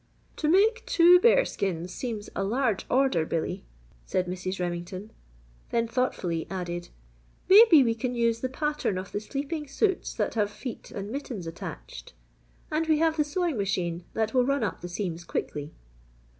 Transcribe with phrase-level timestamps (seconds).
[0.37, 3.65] "To make two bear skins seems a large order, Billy,"
[4.03, 4.59] said Mrs.
[4.59, 5.11] Remington.
[5.69, 6.89] Then thoughtfully, added,
[7.47, 11.45] "Maybe we can use the pattern of the sleeping suits that have feet and mittens
[11.45, 12.13] attached!
[12.71, 15.71] And we have the sewing machine that will run up the seams quickly."